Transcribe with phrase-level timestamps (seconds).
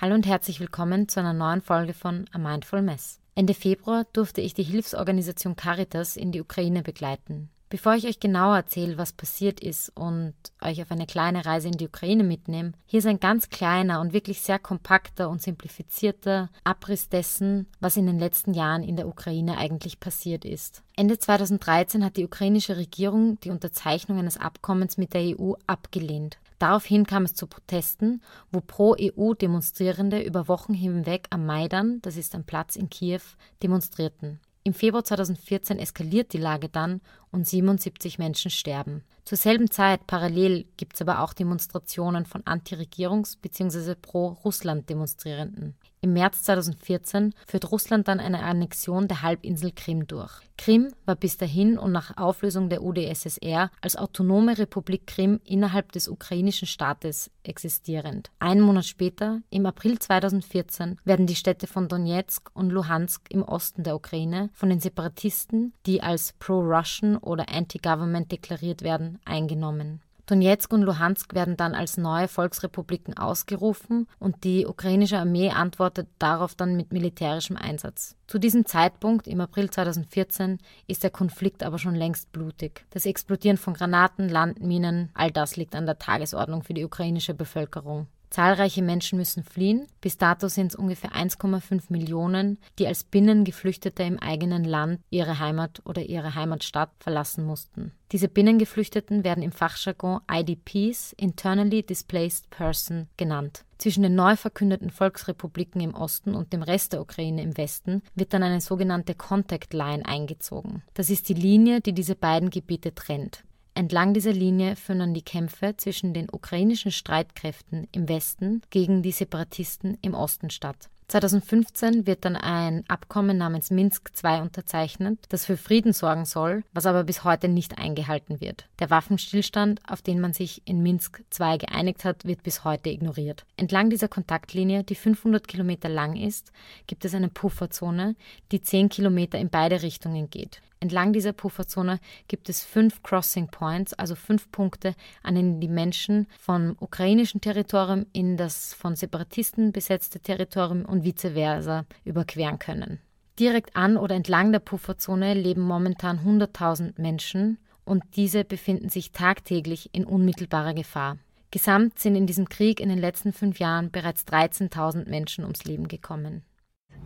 [0.00, 3.18] Hallo und herzlich willkommen zu einer neuen Folge von A Mindful Mess.
[3.34, 7.50] Ende Februar durfte ich die Hilfsorganisation Caritas in die Ukraine begleiten.
[7.68, 11.76] Bevor ich euch genauer erzähle, was passiert ist und euch auf eine kleine Reise in
[11.76, 17.08] die Ukraine mitnehme, hier ist ein ganz kleiner und wirklich sehr kompakter und simplifizierter Abriss
[17.08, 20.84] dessen, was in den letzten Jahren in der Ukraine eigentlich passiert ist.
[20.94, 26.38] Ende 2013 hat die ukrainische Regierung die Unterzeichnung eines Abkommens mit der EU abgelehnt.
[26.58, 28.20] Daraufhin kam es zu Protesten,
[28.50, 33.20] wo Pro-EU-Demonstrierende über Wochen hinweg am Maidan, das ist ein Platz in Kiew,
[33.62, 34.40] demonstrierten.
[34.64, 37.00] Im Februar 2014 eskaliert die Lage dann
[37.30, 39.02] und 77 Menschen sterben.
[39.24, 43.94] Zur selben Zeit parallel gibt es aber auch Demonstrationen von Anti-Regierungs- bzw.
[43.94, 45.74] Pro-Russland-Demonstrierenden.
[46.00, 50.32] Im März 2014 führt Russland dann eine Annexion der Halbinsel Krim durch.
[50.56, 56.08] Krim war bis dahin und nach Auflösung der UdSSR als autonome Republik Krim innerhalb des
[56.08, 58.30] ukrainischen Staates existierend.
[58.38, 63.82] Einen Monat später, im April 2014, werden die Städte von Donetsk und Luhansk im Osten
[63.82, 70.00] der Ukraine von den Separatisten, die als pro-Russian oder anti-government deklariert werden, eingenommen.
[70.28, 76.54] Donetsk und Luhansk werden dann als neue Volksrepubliken ausgerufen und die ukrainische Armee antwortet darauf
[76.54, 78.14] dann mit militärischem Einsatz.
[78.26, 82.84] Zu diesem Zeitpunkt, im April 2014, ist der Konflikt aber schon längst blutig.
[82.90, 88.06] Das Explodieren von Granaten, Landminen, all das liegt an der Tagesordnung für die ukrainische Bevölkerung.
[88.30, 89.86] Zahlreiche Menschen müssen fliehen.
[90.00, 95.82] Bis dato sind es ungefähr 1,5 Millionen, die als Binnengeflüchtete im eigenen Land ihre Heimat
[95.84, 97.92] oder ihre Heimatstadt verlassen mussten.
[98.12, 103.64] Diese Binnengeflüchteten werden im Fachjargon IDPs, Internally Displaced Person, genannt.
[103.76, 108.32] Zwischen den neu verkündeten Volksrepubliken im Osten und dem Rest der Ukraine im Westen wird
[108.32, 110.82] dann eine sogenannte Contact Line eingezogen.
[110.94, 113.44] Das ist die Linie, die diese beiden Gebiete trennt.
[113.78, 119.96] Entlang dieser Linie führen die Kämpfe zwischen den ukrainischen Streitkräften im Westen gegen die Separatisten
[120.02, 120.88] im Osten statt.
[121.06, 126.86] 2015 wird dann ein Abkommen namens Minsk II unterzeichnet, das für Frieden sorgen soll, was
[126.86, 128.66] aber bis heute nicht eingehalten wird.
[128.80, 133.46] Der Waffenstillstand, auf den man sich in Minsk II geeinigt hat, wird bis heute ignoriert.
[133.56, 136.50] Entlang dieser Kontaktlinie, die 500 Kilometer lang ist,
[136.88, 138.16] gibt es eine Pufferzone,
[138.50, 140.62] die 10 Kilometer in beide Richtungen geht.
[140.80, 146.28] Entlang dieser Pufferzone gibt es fünf Crossing Points, also fünf Punkte, an denen die Menschen
[146.38, 153.00] vom ukrainischen Territorium in das von Separatisten besetzte Territorium und vice versa überqueren können.
[153.38, 159.90] Direkt an oder entlang der Pufferzone leben momentan 100.000 Menschen und diese befinden sich tagtäglich
[159.92, 161.18] in unmittelbarer Gefahr.
[161.50, 165.88] Gesamt sind in diesem Krieg in den letzten fünf Jahren bereits 13.000 Menschen ums Leben
[165.88, 166.42] gekommen.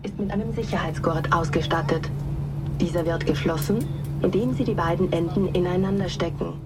[0.02, 2.10] Ist mit einem Sicherheitsgurt ausgestattet.
[2.82, 3.86] Dieser wird geschlossen,
[4.22, 6.60] indem Sie die beiden Enden ineinander stecken.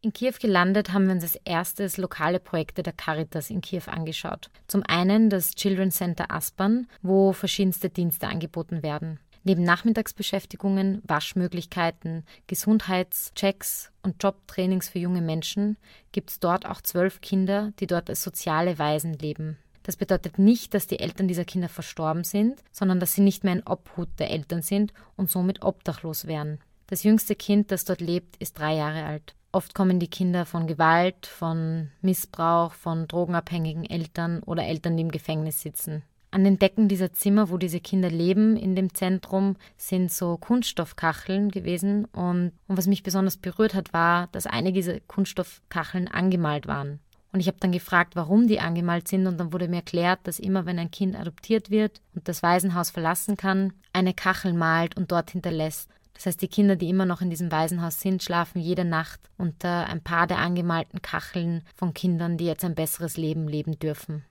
[0.00, 4.48] In Kiew gelandet haben wir uns als erstes lokale Projekte der Caritas in Kiew angeschaut.
[4.68, 9.18] Zum einen das Children Center Aspern, wo verschiedenste Dienste angeboten werden.
[9.42, 15.78] Neben Nachmittagsbeschäftigungen, Waschmöglichkeiten, Gesundheitschecks und Jobtrainings für junge Menschen
[16.12, 19.58] gibt es dort auch zwölf Kinder, die dort als soziale Waisen leben.
[19.86, 23.52] Das bedeutet nicht, dass die Eltern dieser Kinder verstorben sind, sondern dass sie nicht mehr
[23.52, 26.58] in Obhut der Eltern sind und somit obdachlos wären.
[26.88, 29.36] Das jüngste Kind, das dort lebt, ist drei Jahre alt.
[29.52, 35.12] Oft kommen die Kinder von Gewalt, von Missbrauch, von drogenabhängigen Eltern oder Eltern, die im
[35.12, 36.02] Gefängnis sitzen.
[36.32, 41.52] An den Decken dieser Zimmer, wo diese Kinder leben, in dem Zentrum, sind so Kunststoffkacheln
[41.52, 42.06] gewesen.
[42.06, 46.98] Und, und was mich besonders berührt hat, war, dass einige dieser Kunststoffkacheln angemalt waren.
[47.36, 49.26] Und ich habe dann gefragt, warum die angemalt sind.
[49.26, 52.88] Und dann wurde mir erklärt, dass immer, wenn ein Kind adoptiert wird und das Waisenhaus
[52.88, 55.90] verlassen kann, eine Kachel malt und dort hinterlässt.
[56.14, 59.86] Das heißt, die Kinder, die immer noch in diesem Waisenhaus sind, schlafen jede Nacht unter
[59.86, 64.24] ein paar der angemalten Kacheln von Kindern, die jetzt ein besseres Leben leben dürfen.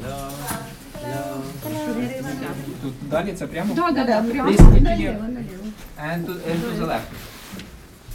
[0.00, 0.30] Hello.
[6.80, 7.24] Hello.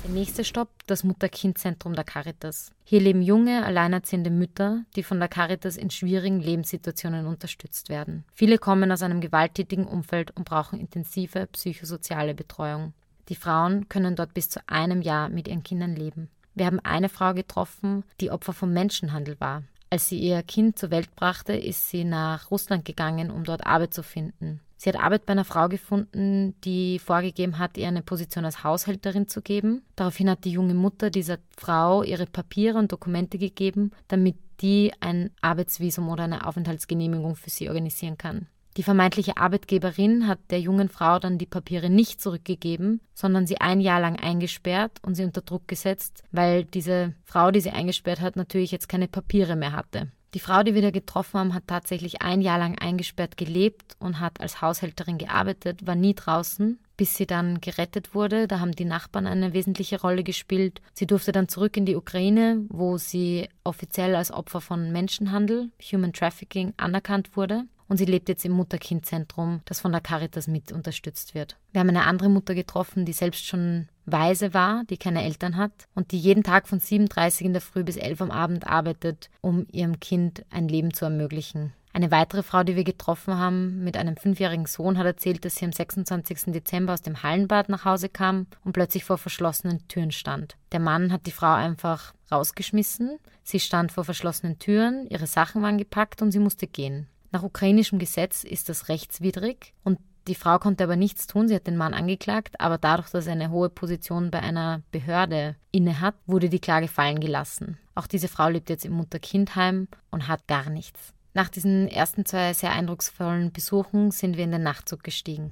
[0.03, 2.71] Der nächste Stopp, das Mutter-Kind-Zentrum der Caritas.
[2.83, 8.23] Hier leben junge, alleinerziehende Mütter, die von der Caritas in schwierigen Lebenssituationen unterstützt werden.
[8.33, 12.93] Viele kommen aus einem gewalttätigen Umfeld und brauchen intensive psychosoziale Betreuung.
[13.27, 16.29] Die Frauen können dort bis zu einem Jahr mit ihren Kindern leben.
[16.55, 19.63] Wir haben eine Frau getroffen, die Opfer vom Menschenhandel war.
[19.91, 23.93] Als sie ihr Kind zur Welt brachte, ist sie nach Russland gegangen, um dort Arbeit
[23.93, 24.61] zu finden.
[24.81, 29.27] Sie hat Arbeit bei einer Frau gefunden, die vorgegeben hat, ihr eine Position als Haushälterin
[29.27, 29.83] zu geben.
[29.97, 35.31] Daraufhin hat die junge Mutter dieser Frau ihre Papiere und Dokumente gegeben, damit die ein
[35.41, 38.47] Arbeitsvisum oder eine Aufenthaltsgenehmigung für sie organisieren kann.
[38.77, 43.81] Die vermeintliche Arbeitgeberin hat der jungen Frau dann die Papiere nicht zurückgegeben, sondern sie ein
[43.81, 48.37] Jahr lang eingesperrt und sie unter Druck gesetzt, weil diese Frau, die sie eingesperrt hat,
[48.37, 50.09] natürlich jetzt keine Papiere mehr hatte.
[50.35, 54.19] Die Frau, die wir da getroffen haben, hat tatsächlich ein Jahr lang eingesperrt gelebt und
[54.19, 58.47] hat als Haushälterin gearbeitet, war nie draußen, bis sie dann gerettet wurde.
[58.47, 60.81] Da haben die Nachbarn eine wesentliche Rolle gespielt.
[60.93, 66.13] Sie durfte dann zurück in die Ukraine, wo sie offiziell als Opfer von Menschenhandel, Human
[66.13, 71.35] Trafficking, anerkannt wurde und sie lebt jetzt im Mutter-Kind-Zentrum, das von der Caritas mit unterstützt
[71.35, 71.57] wird.
[71.73, 75.71] Wir haben eine andere Mutter getroffen, die selbst schon Waise war, die keine Eltern hat
[75.95, 79.67] und die jeden Tag von 7.30 in der Früh bis 11 am Abend arbeitet, um
[79.71, 81.73] ihrem Kind ein Leben zu ermöglichen.
[81.91, 85.65] Eine weitere Frau, die wir getroffen haben, mit einem fünfjährigen Sohn, hat erzählt, dass sie
[85.65, 86.53] am 26.
[86.53, 90.55] Dezember aus dem Hallenbad nach Hause kam und plötzlich vor verschlossenen Türen stand.
[90.71, 93.17] Der Mann hat die Frau einfach rausgeschmissen.
[93.43, 97.07] Sie stand vor verschlossenen Türen, ihre Sachen waren gepackt und sie musste gehen.
[97.31, 101.47] Nach ukrainischem Gesetz ist das rechtswidrig und die Frau konnte aber nichts tun.
[101.47, 105.55] Sie hat den Mann angeklagt, aber dadurch, dass er eine hohe Position bei einer Behörde
[105.71, 107.77] innehat, wurde die Klage fallen gelassen.
[107.95, 111.13] Auch diese Frau lebt jetzt im Mutter-Kind-Heim und hat gar nichts.
[111.33, 115.51] Nach diesen ersten zwei sehr eindrucksvollen Besuchen sind wir in den Nachtzug gestiegen.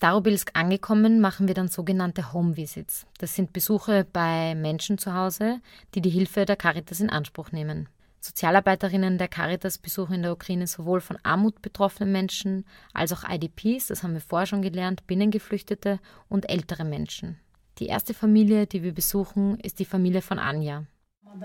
[0.00, 3.06] Starobilsk angekommen, machen wir dann sogenannte Home Visits.
[3.18, 5.60] Das sind Besuche bei Menschen zu Hause,
[5.94, 7.86] die die Hilfe der Caritas in Anspruch nehmen.
[8.22, 12.64] Sozialarbeiterinnen der Caritas besuchen in der Ukraine sowohl von Armut betroffene Menschen
[12.94, 16.00] als auch IDPs, das haben wir vorher schon gelernt, Binnengeflüchtete
[16.30, 17.38] und ältere Menschen.
[17.78, 20.86] Die erste Familie, die wir besuchen, ist die Familie von Anja.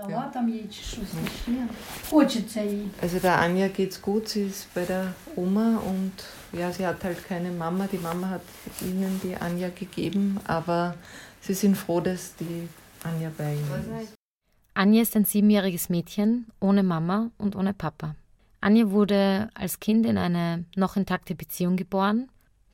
[0.08, 0.30] Ja.
[3.00, 6.12] Also der Anja geht's gut, sie ist bei der Oma und
[6.52, 7.88] ja, sie hat halt keine Mama.
[7.90, 8.42] Die Mama hat
[8.80, 10.94] ihnen die Anja gegeben, aber
[11.40, 12.68] sie sind froh, dass die
[13.04, 14.14] Anja bei ihnen ist.
[14.74, 18.14] Anja ist ein siebenjähriges Mädchen ohne Mama und ohne Papa.
[18.60, 22.28] Anja wurde als Kind in eine noch intakte Beziehung geboren,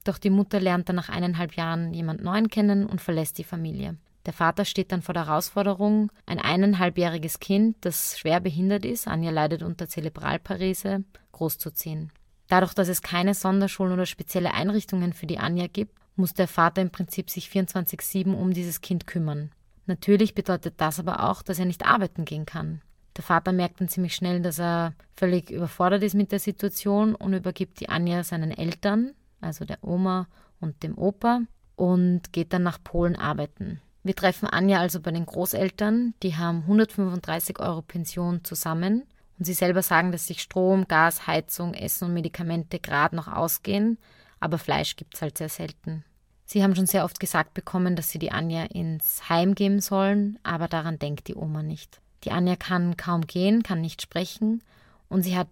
[0.04, 3.96] doch die Mutter lernt dann nach eineinhalb Jahren jemand Neuen kennen und verlässt die Familie.
[4.26, 9.30] Der Vater steht dann vor der Herausforderung, ein eineinhalbjähriges Kind, das schwer behindert ist, Anja
[9.30, 12.12] leidet unter Zerebralparese, großzuziehen.
[12.48, 16.82] Dadurch, dass es keine Sonderschulen oder spezielle Einrichtungen für die Anja gibt, muss der Vater
[16.82, 19.50] im Prinzip sich 24-7 um dieses Kind kümmern.
[19.86, 22.82] Natürlich bedeutet das aber auch, dass er nicht arbeiten gehen kann.
[23.16, 27.34] Der Vater merkt dann ziemlich schnell, dass er völlig überfordert ist mit der Situation und
[27.34, 30.28] übergibt die Anja seinen Eltern, also der Oma
[30.60, 31.40] und dem Opa,
[31.76, 33.80] und geht dann nach Polen arbeiten.
[34.04, 39.04] Wir treffen Anja also bei den Großeltern, die haben 135 Euro Pension zusammen
[39.38, 43.98] und sie selber sagen, dass sich Strom, Gas, Heizung, Essen und Medikamente gerade noch ausgehen,
[44.40, 46.04] aber Fleisch gibt es halt sehr selten.
[46.44, 50.38] Sie haben schon sehr oft gesagt bekommen, dass sie die Anja ins Heim geben sollen,
[50.42, 52.00] aber daran denkt die Oma nicht.
[52.24, 54.62] Die Anja kann kaum gehen, kann nicht sprechen
[55.08, 55.48] und sie hat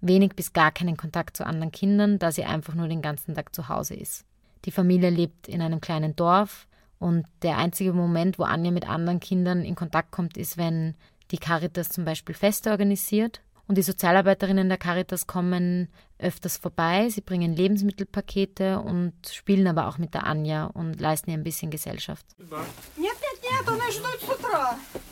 [0.00, 3.54] wenig bis gar keinen Kontakt zu anderen Kindern, da sie einfach nur den ganzen Tag
[3.54, 4.24] zu Hause ist.
[4.64, 6.66] Die Familie lebt in einem kleinen Dorf,
[7.00, 10.94] und der einzige Moment, wo Anja mit anderen Kindern in Kontakt kommt, ist, wenn
[11.30, 13.40] die Caritas zum Beispiel Feste organisiert.
[13.66, 15.88] Und die Sozialarbeiterinnen der Caritas kommen
[16.18, 17.08] öfters vorbei.
[17.08, 21.70] Sie bringen Lebensmittelpakete und spielen aber auch mit der Anja und leisten ihr ein bisschen
[21.70, 22.26] Gesellschaft.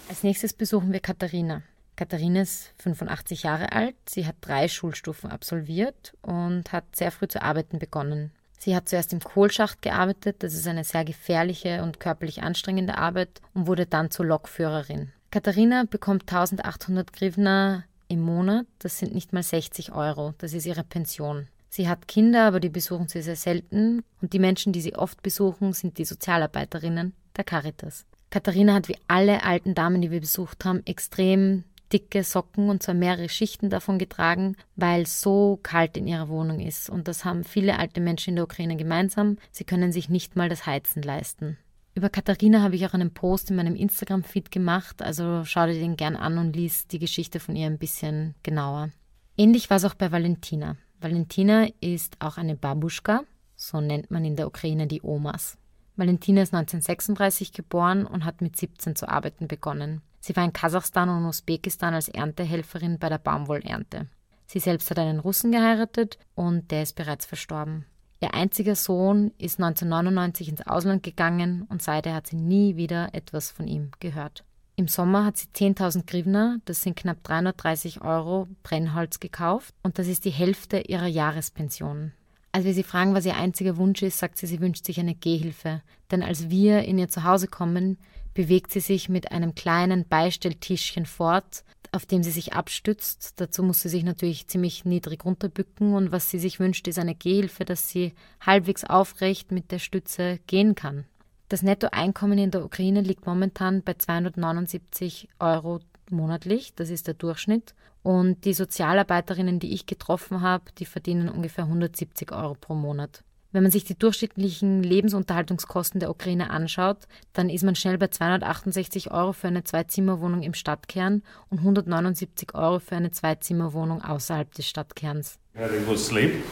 [0.08, 1.62] Als nächstes besuchen wir Katharina.
[1.96, 3.96] Katharina ist 85 Jahre alt.
[4.08, 8.32] Sie hat drei Schulstufen absolviert und hat sehr früh zu arbeiten begonnen.
[8.58, 13.40] Sie hat zuerst im Kohlschacht gearbeitet, das ist eine sehr gefährliche und körperlich anstrengende Arbeit,
[13.54, 15.12] und wurde dann zur Lokführerin.
[15.30, 20.84] Katharina bekommt 1800 Grivna im Monat, das sind nicht mal 60 Euro, das ist ihre
[20.84, 21.46] Pension.
[21.68, 25.22] Sie hat Kinder, aber die besuchen sie sehr selten, und die Menschen, die sie oft
[25.22, 28.06] besuchen, sind die Sozialarbeiterinnen der Caritas.
[28.30, 32.94] Katharina hat wie alle alten Damen, die wir besucht haben, extrem dicke Socken und zwar
[32.94, 36.90] mehrere Schichten davon getragen, weil so kalt in ihrer Wohnung ist.
[36.90, 39.38] Und das haben viele alte Menschen in der Ukraine gemeinsam.
[39.50, 41.56] Sie können sich nicht mal das Heizen leisten.
[41.94, 45.96] Über Katharina habe ich auch einen Post in meinem Instagram-Feed gemacht, also schau dir den
[45.96, 48.90] gern an und lies die Geschichte von ihr ein bisschen genauer.
[49.36, 50.76] Ähnlich war es auch bei Valentina.
[51.00, 53.24] Valentina ist auch eine Babuschka,
[53.56, 55.58] so nennt man in der Ukraine die Omas.
[55.96, 60.00] Valentina ist 1936 geboren und hat mit 17 zu arbeiten begonnen.
[60.20, 64.06] Sie war in Kasachstan und Usbekistan als Erntehelferin bei der Baumwollernte.
[64.46, 67.84] Sie selbst hat einen Russen geheiratet und der ist bereits verstorben.
[68.20, 73.50] Ihr einziger Sohn ist 1999 ins Ausland gegangen und seither hat sie nie wieder etwas
[73.50, 74.44] von ihm gehört.
[74.74, 80.08] Im Sommer hat sie 10.000 Grivna, das sind knapp 330 Euro, Brennholz gekauft und das
[80.08, 82.12] ist die Hälfte ihrer Jahrespension.
[82.52, 85.14] Als wir sie fragen, was ihr einziger Wunsch ist, sagt sie, sie wünscht sich eine
[85.14, 85.82] Gehhilfe.
[86.10, 87.98] Denn als wir in ihr Zuhause kommen,
[88.38, 93.32] bewegt sie sich mit einem kleinen Beistelltischchen fort, auf dem sie sich abstützt.
[93.40, 97.16] Dazu muss sie sich natürlich ziemlich niedrig runterbücken und was sie sich wünscht, ist eine
[97.16, 101.04] Gehhilfe, dass sie halbwegs aufrecht mit der Stütze gehen kann.
[101.48, 107.74] Das Nettoeinkommen in der Ukraine liegt momentan bei 279 Euro monatlich, das ist der Durchschnitt.
[108.04, 113.24] Und die Sozialarbeiterinnen, die ich getroffen habe, die verdienen ungefähr 170 Euro pro Monat.
[113.50, 116.98] Wenn man sich die durchschnittlichen Lebensunterhaltungskosten der Ukraine anschaut,
[117.32, 122.78] dann ist man schnell bei 268 Euro für eine Zwei-Zimmer-Wohnung im Stadtkern und 179 Euro
[122.78, 125.38] für eine Zwei-Zimmer-Wohnung außerhalb des Stadtkerns.
[125.56, 126.44] Had a good sleep,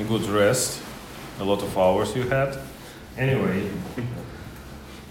[0.00, 0.80] a good rest,
[1.38, 2.24] a lot of hours you.
[3.16, 3.70] Anyway,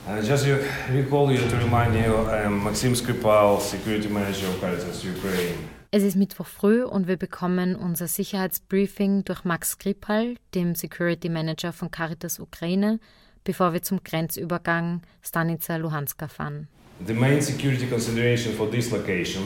[0.07, 0.45] uh, just
[0.91, 5.78] recall you to remind you, I am Maxim Skripal, Security Manager of Caritas Ukraine.
[5.91, 11.73] Es ist Mittwoch früh und wir bekommen unser Sicherheitsbriefing durch Max Skripal, dem Security Manager
[11.73, 12.99] von Caritas Ukraine,
[13.43, 16.67] bevor wir zum Grenzübergang Stanica Luhanska fahren.
[17.07, 19.41] The main security consideration for this location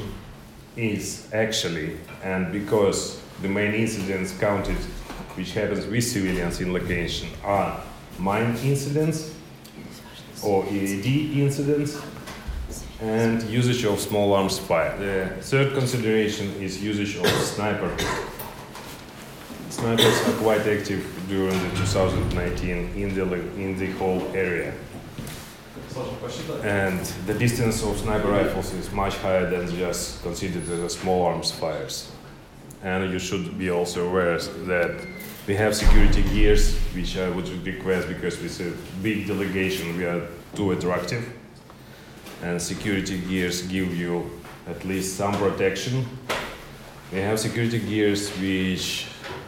[0.75, 1.93] is actually,
[2.25, 4.75] and because the main incidents counted
[5.37, 7.81] which happens with civilians in location are
[8.19, 9.31] mine incidents
[10.43, 12.01] or EAD incidents
[13.01, 14.97] and usage of small arms fire.
[14.97, 17.95] The third consideration is usage of sniper.
[19.69, 24.73] Snipers are quite active during the 2019 in the, in the whole area.
[26.63, 31.51] And the distance of sniper rifles is much higher than just considered as small arms
[31.51, 32.11] fires.
[32.83, 35.05] And you should be also aware that
[35.47, 40.27] we have security gears, which I would request because with a big delegation we are
[40.55, 41.33] too attractive.
[42.43, 44.29] And security gears give you
[44.67, 46.05] at least some protection.
[47.11, 49.07] We have security gears which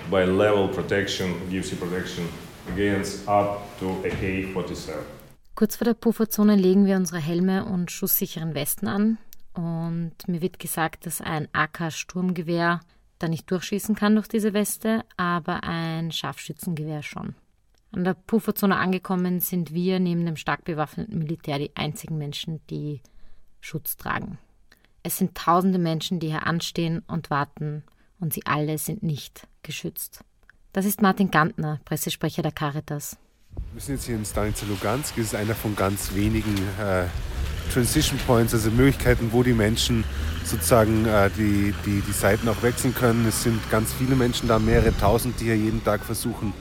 [0.09, 2.27] by level protection gives you protection
[2.73, 5.03] against up to AK-47.
[5.55, 9.17] Kurz vor der Pufferzone legen wir unsere Helme und schusssicheren Westen an.
[9.53, 12.81] Und mir wird gesagt, dass ein AK-Sturmgewehr
[13.19, 17.35] da nicht durchschießen kann durch diese Weste, aber ein Scharfschützengewehr schon.
[17.95, 22.99] An der Pufferzone angekommen sind wir neben dem stark bewaffneten Militär die einzigen Menschen, die
[23.61, 24.37] Schutz tragen.
[25.01, 27.83] Es sind tausende Menschen, die hier anstehen und warten,
[28.19, 30.25] und sie alle sind nicht geschützt.
[30.73, 33.17] Das ist Martin Gantner, Pressesprecher der Caritas.
[33.71, 35.15] Wir sind jetzt hier in Stanica Lugansk.
[35.15, 37.05] Das ist einer von ganz wenigen äh,
[37.71, 40.03] Transition Points, also Möglichkeiten, wo die Menschen
[40.43, 43.25] sozusagen äh, die, die, die Seiten auch wechseln können.
[43.25, 46.51] Es sind ganz viele Menschen da, mehrere tausend, die hier jeden Tag versuchen,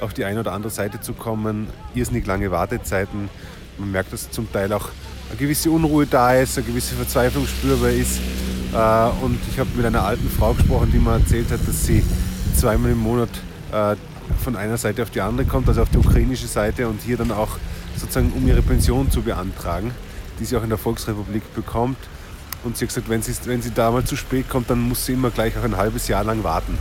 [0.00, 1.68] auf die eine oder andere Seite zu kommen.
[1.94, 3.28] Irrsinnig lange Wartezeiten.
[3.78, 4.88] Man merkt, dass zum Teil auch
[5.28, 8.18] eine gewisse Unruhe da ist, eine gewisse Verzweiflung spürbar ist.
[8.72, 12.02] Äh, und ich habe mit einer alten Frau gesprochen, die mir erzählt hat, dass sie
[12.54, 13.30] zweimal im Monat
[13.72, 13.96] äh,
[14.42, 17.30] von einer Seite auf die andere kommt, also auf die ukrainische Seite und hier dann
[17.30, 17.58] auch
[17.96, 19.92] sozusagen um ihre Pension zu beantragen,
[20.38, 21.98] die sie auch in der Volksrepublik bekommt.
[22.62, 25.06] Und sie hat gesagt, wenn sie, wenn sie da mal zu spät kommt, dann muss
[25.06, 26.78] sie immer gleich auch ein halbes Jahr lang warten.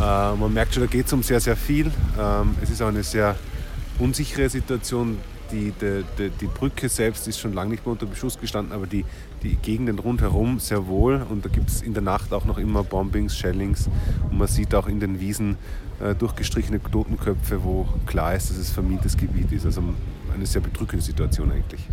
[0.00, 1.90] Äh, man merkt schon, da geht es um sehr, sehr viel.
[2.18, 3.36] Ähm, es ist auch eine sehr
[3.98, 5.18] unsichere Situation.
[5.50, 9.04] Die, die, die, Brücke selbst ist schon lange nicht mehr unter Beschuss gestanden, aber die,
[9.42, 11.26] die Gegenden rundherum sehr wohl.
[11.28, 13.90] Und da gibt es in der Nacht auch noch immer Bombings, Shellings.
[14.30, 15.58] Und man sieht auch in den Wiesen
[16.00, 19.66] äh, durchgestrichene Totenköpfe, wo klar ist, dass es vermintes Gebiet ist.
[19.66, 19.82] Also
[20.34, 21.86] eine sehr bedrückende Situation eigentlich.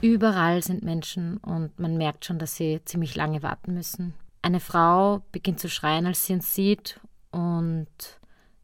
[0.00, 4.12] Überall sind Menschen und man merkt schon, dass sie ziemlich lange warten müssen.
[4.44, 7.86] Eine Frau beginnt zu schreien, als sie uns sieht und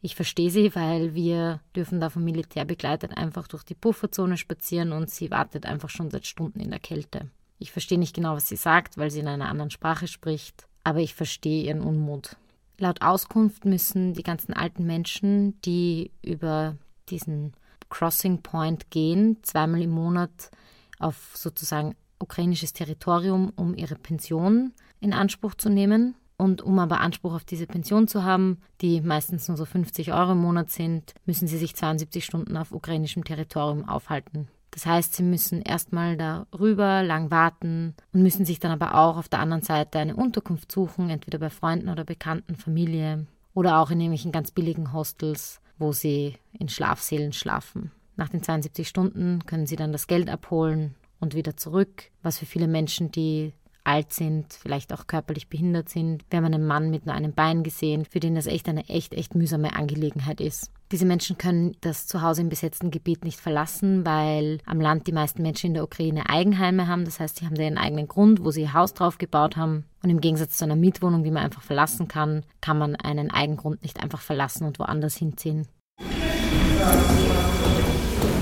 [0.02, 4.92] ich verstehe sie, weil wir dürfen da vom Militär begleitet einfach durch die Pufferzone spazieren
[4.92, 7.30] und sie wartet einfach schon seit Stunden in der Kälte.
[7.58, 10.98] Ich verstehe nicht genau, was sie sagt, weil sie in einer anderen Sprache spricht, aber
[10.98, 12.36] ich verstehe ihren Unmut.
[12.76, 16.76] Laut Auskunft müssen die ganzen alten Menschen, die über
[17.08, 17.54] diesen
[17.88, 20.50] Crossing Point gehen, zweimal im Monat
[20.98, 26.14] auf sozusagen ukrainisches Territorium, um ihre Pension in Anspruch zu nehmen.
[26.36, 30.32] Und um aber Anspruch auf diese Pension zu haben, die meistens nur so 50 Euro
[30.32, 34.48] im Monat sind, müssen sie sich 72 Stunden auf ukrainischem Territorium aufhalten.
[34.70, 39.28] Das heißt, sie müssen erstmal darüber lang warten und müssen sich dann aber auch auf
[39.28, 44.00] der anderen Seite eine Unterkunft suchen, entweder bei Freunden oder Bekannten, Familie oder auch in
[44.00, 47.90] irgendwelchen ganz billigen Hostels, wo sie in Schlafsälen schlafen.
[48.16, 52.46] Nach den 72 Stunden können sie dann das Geld abholen und wieder zurück, was für
[52.46, 53.52] viele Menschen, die
[53.90, 56.24] alt sind, vielleicht auch körperlich behindert sind.
[56.30, 59.14] Wir haben einen Mann mit nur einem Bein gesehen, für den das echt eine echt,
[59.14, 60.70] echt mühsame Angelegenheit ist.
[60.92, 65.42] Diese Menschen können das Zuhause im besetzten Gebiet nicht verlassen, weil am Land die meisten
[65.42, 67.04] Menschen in der Ukraine Eigenheime haben.
[67.04, 69.84] Das heißt, sie haben da ihren eigenen Grund, wo sie ihr Haus drauf gebaut haben.
[70.02, 73.82] Und im Gegensatz zu einer Mietwohnung, die man einfach verlassen kann, kann man einen Eigengrund
[73.82, 75.68] nicht einfach verlassen und woanders hinziehen.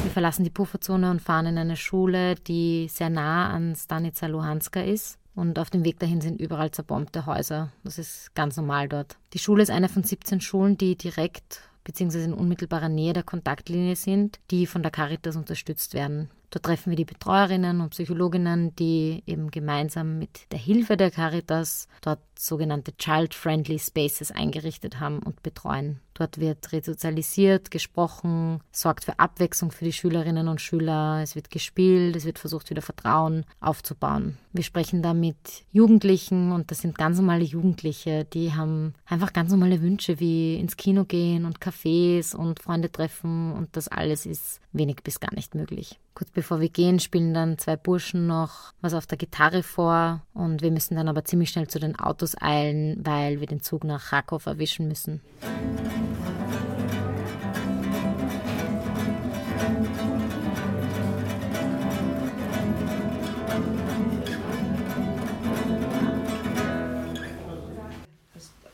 [0.05, 4.81] Wir verlassen die Pufferzone und fahren in eine Schule, die sehr nah an Stanica Luhanska
[4.81, 5.18] ist.
[5.39, 7.71] Und auf dem Weg dahin sind überall zerbombte Häuser.
[7.85, 9.19] Das ist ganz normal dort.
[9.35, 12.25] Die Schule ist eine von 17 Schulen, die direkt bzw.
[12.25, 16.29] in unmittelbarer Nähe der Kontaktlinie sind, die von der Caritas unterstützt werden.
[16.51, 21.89] Dort treffen wir die Betreuerinnen und Psychologinnen, die eben gemeinsam mit der Hilfe der Caritas
[22.01, 26.01] dort sogenannte Child-Friendly Spaces eingerichtet haben und betreuen.
[26.15, 32.17] Dort wird resozialisiert, gesprochen, sorgt für Abwechslung für die Schülerinnen und Schüler, es wird gespielt,
[32.17, 34.37] es wird versucht, wieder Vertrauen aufzubauen.
[34.53, 39.51] Wir sprechen da mit Jugendlichen und das sind ganz normale Jugendliche, die haben einfach ganz
[39.51, 44.61] normale Wünsche wie ins Kino gehen und Cafés und Freunde treffen und das alles ist
[44.73, 46.01] wenig bis gar nicht möglich.
[46.19, 50.63] Kurz bevor wir gehen, spielen dann zwei Burschen noch was auf der Gitarre vor und
[50.63, 54.07] wir müssen dann aber ziemlich schnell zu den Autos eilen, weil wir den Zug nach
[54.07, 55.21] Kharkov erwischen müssen.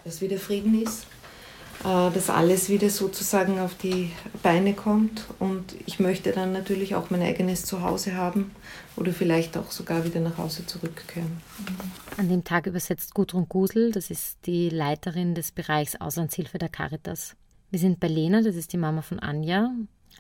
[0.02, 1.06] Dass wieder Frieden ist,
[1.84, 4.10] dass alles wieder sozusagen auf die
[4.42, 8.52] Beine kommt und ich möchte dann natürlich auch mein eigenes Zuhause haben
[8.96, 11.42] oder vielleicht auch sogar wieder nach Hause zurückkehren.
[12.16, 17.36] An dem Tag übersetzt Gudrun Gusel, das ist die Leiterin des Bereichs Auslandshilfe der Caritas.
[17.70, 19.70] Wir sind bei Lena, das ist die Mama von Anja.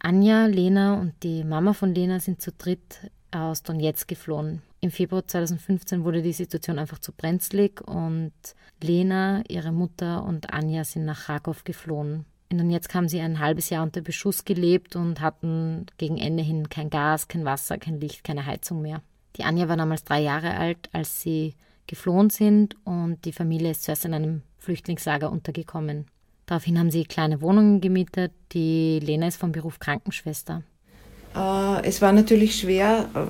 [0.00, 4.60] Anja, Lena und die Mama von Lena sind zu dritt aus Donetsk geflohen.
[4.84, 8.34] Im Februar 2015 wurde die Situation einfach zu brenzlig und
[8.82, 12.26] Lena, ihre Mutter und Anja sind nach Kharkov geflohen.
[12.50, 16.68] In Donetsk haben sie ein halbes Jahr unter Beschuss gelebt und hatten gegen Ende hin
[16.68, 19.00] kein Gas, kein Wasser, kein Licht, keine Heizung mehr.
[19.36, 21.54] Die Anja war damals drei Jahre alt, als sie
[21.86, 26.08] geflohen sind und die Familie ist zuerst in einem Flüchtlingslager untergekommen.
[26.44, 28.32] Daraufhin haben sie kleine Wohnungen gemietet.
[28.52, 30.62] Die Lena ist vom Beruf Krankenschwester.
[31.34, 33.26] Äh, es war natürlich schwer äh,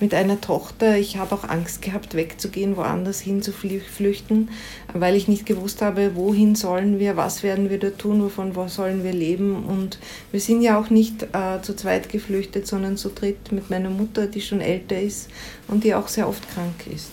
[0.00, 0.96] mit einer Tochter.
[0.96, 4.50] Ich habe auch Angst gehabt, wegzugehen, woanders hin zu flüchten,
[4.92, 8.68] weil ich nicht gewusst habe, wohin sollen wir, was werden wir da tun, wovon wo
[8.68, 9.64] sollen wir leben.
[9.64, 9.98] Und
[10.32, 14.26] wir sind ja auch nicht äh, zu zweit geflüchtet, sondern zu dritt mit meiner Mutter,
[14.26, 15.30] die schon älter ist
[15.68, 17.10] und die auch sehr oft krank ist.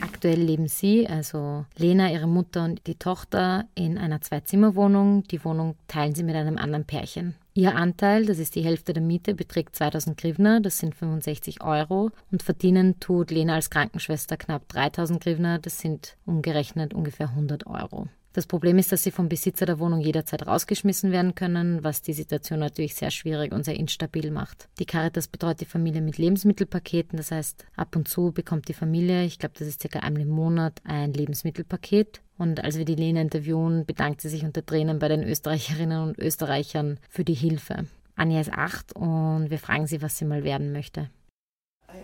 [0.00, 5.24] Aktuell leben sie, also Lena, ihre Mutter und die Tochter, in einer Zwei-Zimmer-Wohnung.
[5.24, 7.34] Die Wohnung teilen sie mit einem anderen Pärchen.
[7.58, 12.12] Ihr Anteil, das ist die Hälfte der Miete, beträgt 2000 Grivna, das sind 65 Euro.
[12.30, 18.06] Und verdienen tut Lena als Krankenschwester knapp 3000 Grivna, das sind umgerechnet ungefähr 100 Euro.
[18.32, 22.12] Das Problem ist, dass sie vom Besitzer der Wohnung jederzeit rausgeschmissen werden können, was die
[22.12, 24.68] Situation natürlich sehr schwierig und sehr instabil macht.
[24.78, 29.24] Die Caritas betreut die Familie mit Lebensmittelpaketen, das heißt, ab und zu bekommt die Familie,
[29.24, 32.20] ich glaube, das ist circa einmal im Monat, ein Lebensmittelpaket.
[32.36, 36.18] Und als wir die Lena interviewen, bedankt sie sich unter Tränen bei den Österreicherinnen und
[36.18, 37.86] Österreichern für die Hilfe.
[38.14, 41.08] Anja ist acht und wir fragen sie, was sie mal werden möchte.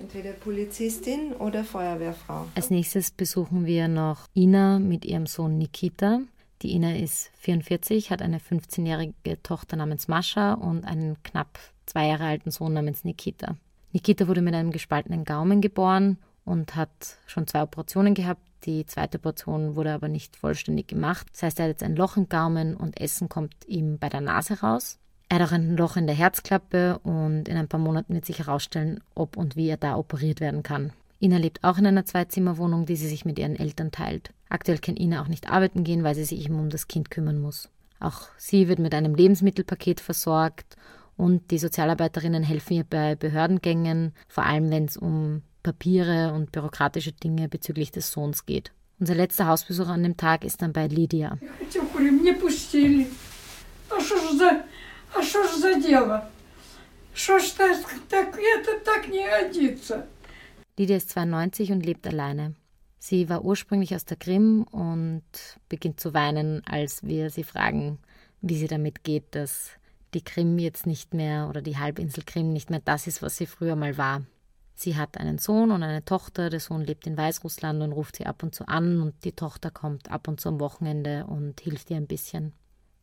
[0.01, 2.47] Entweder Polizistin oder Feuerwehrfrau.
[2.55, 6.21] Als nächstes besuchen wir noch Ina mit ihrem Sohn Nikita.
[6.63, 12.25] Die Ina ist 44, hat eine 15-jährige Tochter namens Mascha und einen knapp zwei Jahre
[12.25, 13.57] alten Sohn namens Nikita.
[13.93, 18.43] Nikita wurde mit einem gespaltenen Gaumen geboren und hat schon zwei Operationen gehabt.
[18.65, 21.27] Die zweite Portion wurde aber nicht vollständig gemacht.
[21.33, 24.23] Das heißt, er hat jetzt ein Loch im Gaumen und Essen kommt ihm bei der
[24.23, 24.99] Nase raus.
[25.35, 28.39] Er hat auch ein Loch in der Herzklappe und in ein paar Monaten wird sich
[28.39, 30.93] herausstellen, ob und wie er da operiert werden kann.
[31.21, 34.33] Ina lebt auch in einer Zweizimmerwohnung, die sie sich mit ihren Eltern teilt.
[34.49, 37.41] Aktuell kann Ina auch nicht arbeiten gehen, weil sie sich eben um das Kind kümmern
[37.41, 37.69] muss.
[37.99, 40.77] Auch sie wird mit einem Lebensmittelpaket versorgt
[41.17, 47.11] und die Sozialarbeiterinnen helfen ihr bei Behördengängen, vor allem wenn es um Papiere und bürokratische
[47.11, 48.71] Dinge bezüglich des Sohns geht.
[49.01, 51.39] Unser letzter Hausbesuch an dem Tag ist dann bei Lydia.
[60.77, 62.55] Lydia ist 92 und lebt alleine.
[62.99, 65.23] Sie war ursprünglich aus der Krim und
[65.69, 67.99] beginnt zu weinen, als wir sie fragen,
[68.41, 69.71] wie sie damit geht, dass
[70.15, 73.47] die Krim jetzt nicht mehr oder die Halbinsel Krim nicht mehr das ist, was sie
[73.47, 74.23] früher mal war.
[74.75, 76.51] Sie hat einen Sohn und eine Tochter.
[76.51, 79.71] Der Sohn lebt in Weißrussland und ruft sie ab und zu an und die Tochter
[79.71, 82.53] kommt ab und zu am Wochenende und hilft ihr ein bisschen.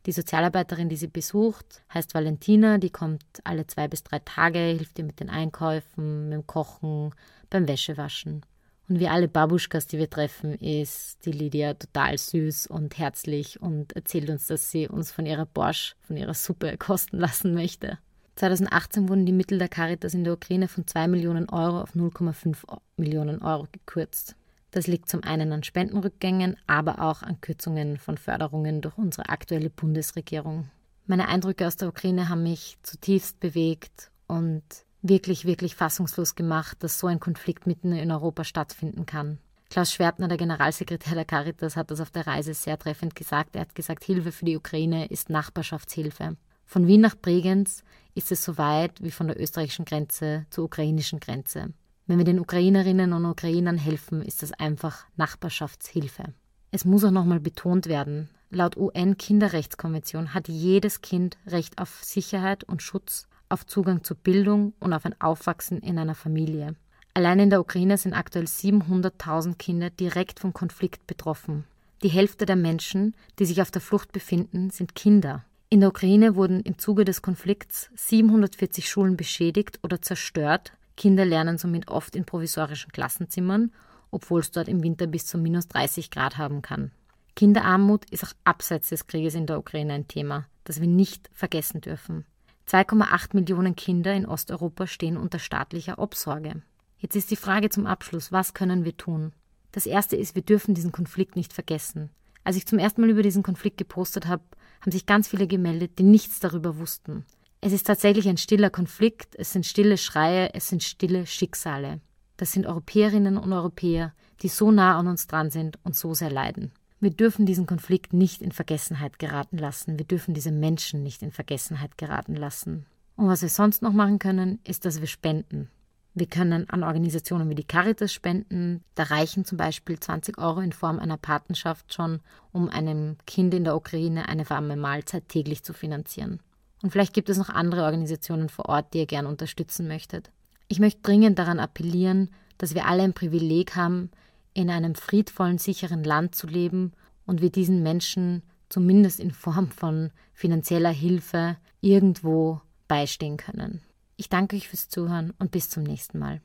[0.06, 2.78] Die Sozialarbeiterin, die sie besucht, heißt Valentina.
[2.78, 7.14] Die kommt alle zwei bis drei Tage, hilft ihr mit den Einkäufen, mit dem Kochen,
[7.50, 8.44] beim Wäschewaschen.
[8.88, 13.92] Und wie alle Babuschkas, die wir treffen, ist die Lydia total süß und herzlich und
[13.94, 17.98] erzählt uns, dass sie uns von ihrer Borsch, von ihrer Suppe kosten lassen möchte.
[18.36, 22.56] 2018 wurden die Mittel der Caritas in der Ukraine von 2 Millionen Euro auf 0,5
[22.96, 24.34] Millionen Euro gekürzt.
[24.72, 29.70] Das liegt zum einen an Spendenrückgängen, aber auch an Kürzungen von Förderungen durch unsere aktuelle
[29.70, 30.70] Bundesregierung.
[31.06, 34.62] Meine Eindrücke aus der Ukraine haben mich zutiefst bewegt und
[35.02, 39.38] wirklich, wirklich fassungslos gemacht, dass so ein Konflikt mitten in Europa stattfinden kann.
[39.68, 43.54] Klaus Schwertner, der Generalsekretär der Caritas, hat das auf der Reise sehr treffend gesagt.
[43.54, 46.36] Er hat gesagt, Hilfe für die Ukraine ist Nachbarschaftshilfe.
[46.64, 51.20] Von Wien nach Bregenz ist es so weit wie von der österreichischen Grenze zur ukrainischen
[51.20, 51.74] Grenze.
[52.06, 56.24] Wenn wir den Ukrainerinnen und Ukrainern helfen, ist das einfach Nachbarschaftshilfe.
[56.70, 62.82] Es muss auch nochmal betont werden, laut UN-Kinderrechtskonvention hat jedes Kind Recht auf Sicherheit und
[62.82, 66.74] Schutz, auf Zugang zur Bildung und auf ein Aufwachsen in einer Familie.
[67.14, 71.64] Allein in der Ukraine sind aktuell 700.000 Kinder direkt vom Konflikt betroffen.
[72.02, 75.44] Die Hälfte der Menschen, die sich auf der Flucht befinden, sind Kinder.
[75.68, 80.72] In der Ukraine wurden im Zuge des Konflikts 740 Schulen beschädigt oder zerstört.
[80.96, 83.72] Kinder lernen somit oft in provisorischen Klassenzimmern,
[84.10, 86.90] obwohl es dort im Winter bis zu minus 30 Grad haben kann.
[87.34, 91.80] Kinderarmut ist auch abseits des Krieges in der Ukraine ein Thema, das wir nicht vergessen
[91.80, 92.26] dürfen.
[92.68, 96.62] 2,8 Millionen Kinder in Osteuropa stehen unter staatlicher Obsorge.
[96.98, 99.32] Jetzt ist die Frage zum Abschluss, was können wir tun?
[99.72, 102.10] Das Erste ist, wir dürfen diesen Konflikt nicht vergessen.
[102.44, 104.42] Als ich zum ersten Mal über diesen Konflikt gepostet habe,
[104.80, 107.24] haben sich ganz viele gemeldet, die nichts darüber wussten.
[107.64, 112.00] Es ist tatsächlich ein stiller Konflikt, es sind stille Schreie, es sind stille Schicksale.
[112.36, 116.30] Das sind Europäerinnen und Europäer, die so nah an uns dran sind und so sehr
[116.30, 116.72] leiden.
[116.98, 119.96] Wir dürfen diesen Konflikt nicht in Vergessenheit geraten lassen.
[119.96, 122.86] Wir dürfen diese Menschen nicht in Vergessenheit geraten lassen.
[123.14, 125.70] Und was wir sonst noch machen können, ist, dass wir spenden.
[126.14, 128.82] Wir können an Organisationen wie die Caritas spenden.
[128.96, 133.62] Da reichen zum Beispiel 20 Euro in Form einer Patenschaft schon, um einem Kind in
[133.62, 136.40] der Ukraine eine warme Mahlzeit täglich zu finanzieren.
[136.82, 140.30] Und vielleicht gibt es noch andere Organisationen vor Ort, die ihr gern unterstützen möchtet.
[140.68, 144.10] Ich möchte dringend daran appellieren, dass wir alle ein Privileg haben,
[144.54, 146.92] in einem friedvollen, sicheren Land zu leben
[147.24, 153.80] und wir diesen Menschen zumindest in Form von finanzieller Hilfe irgendwo beistehen können.
[154.16, 156.40] Ich danke euch fürs Zuhören und bis zum nächsten Mal.